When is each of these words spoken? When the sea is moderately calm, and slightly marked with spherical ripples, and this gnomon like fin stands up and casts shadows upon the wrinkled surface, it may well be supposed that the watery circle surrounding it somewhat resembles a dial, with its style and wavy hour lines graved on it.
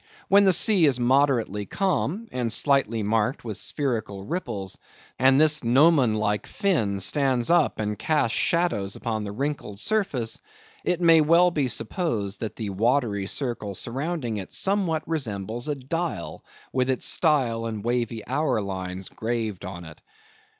When 0.29 0.45
the 0.45 0.51
sea 0.51 0.85
is 0.87 0.99
moderately 0.99 1.67
calm, 1.67 2.27
and 2.31 2.51
slightly 2.51 3.03
marked 3.03 3.43
with 3.43 3.57
spherical 3.59 4.23
ripples, 4.25 4.79
and 5.19 5.39
this 5.39 5.63
gnomon 5.63 6.15
like 6.15 6.47
fin 6.47 6.99
stands 6.99 7.51
up 7.51 7.77
and 7.79 7.99
casts 7.99 8.35
shadows 8.35 8.95
upon 8.95 9.23
the 9.25 9.31
wrinkled 9.31 9.79
surface, 9.79 10.39
it 10.83 11.01
may 11.01 11.21
well 11.21 11.51
be 11.51 11.67
supposed 11.67 12.39
that 12.39 12.55
the 12.55 12.71
watery 12.71 13.27
circle 13.27 13.75
surrounding 13.75 14.37
it 14.37 14.51
somewhat 14.51 15.07
resembles 15.07 15.67
a 15.67 15.75
dial, 15.75 16.43
with 16.73 16.89
its 16.89 17.05
style 17.05 17.67
and 17.67 17.83
wavy 17.83 18.25
hour 18.25 18.59
lines 18.59 19.07
graved 19.07 19.63
on 19.65 19.85
it. 19.85 20.01